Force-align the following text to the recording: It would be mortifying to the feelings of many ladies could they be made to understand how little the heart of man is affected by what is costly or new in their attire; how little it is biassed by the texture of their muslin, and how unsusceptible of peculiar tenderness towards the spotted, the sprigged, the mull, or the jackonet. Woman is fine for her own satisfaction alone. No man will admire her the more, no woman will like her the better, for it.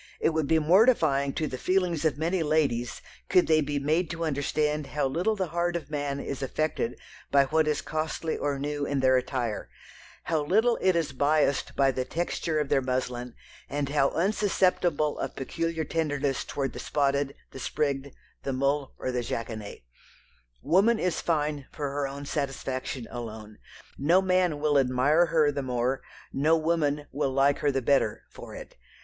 It 0.19 0.31
would 0.31 0.47
be 0.47 0.57
mortifying 0.57 1.31
to 1.33 1.45
the 1.45 1.59
feelings 1.59 2.05
of 2.05 2.17
many 2.17 2.41
ladies 2.41 3.03
could 3.29 3.45
they 3.45 3.61
be 3.61 3.77
made 3.77 4.09
to 4.09 4.25
understand 4.25 4.87
how 4.87 5.05
little 5.05 5.35
the 5.35 5.49
heart 5.49 5.75
of 5.75 5.91
man 5.91 6.19
is 6.19 6.41
affected 6.41 6.97
by 7.29 7.43
what 7.45 7.67
is 7.67 7.83
costly 7.83 8.35
or 8.35 8.57
new 8.57 8.83
in 8.83 9.01
their 9.01 9.15
attire; 9.15 9.69
how 10.23 10.43
little 10.43 10.79
it 10.81 10.95
is 10.95 11.11
biassed 11.11 11.75
by 11.75 11.91
the 11.91 12.03
texture 12.03 12.59
of 12.59 12.69
their 12.69 12.81
muslin, 12.81 13.35
and 13.69 13.89
how 13.89 14.09
unsusceptible 14.15 15.19
of 15.19 15.35
peculiar 15.35 15.83
tenderness 15.83 16.45
towards 16.45 16.73
the 16.73 16.79
spotted, 16.79 17.35
the 17.51 17.59
sprigged, 17.59 18.09
the 18.41 18.53
mull, 18.53 18.95
or 18.97 19.11
the 19.11 19.21
jackonet. 19.21 19.83
Woman 20.63 20.97
is 20.97 21.21
fine 21.21 21.67
for 21.71 21.91
her 21.91 22.07
own 22.07 22.25
satisfaction 22.25 23.05
alone. 23.11 23.59
No 23.99 24.19
man 24.19 24.59
will 24.59 24.79
admire 24.79 25.27
her 25.27 25.51
the 25.51 25.61
more, 25.61 26.01
no 26.33 26.57
woman 26.57 27.05
will 27.11 27.31
like 27.31 27.59
her 27.59 27.69
the 27.71 27.83
better, 27.83 28.23
for 28.31 28.55
it. 28.55 28.75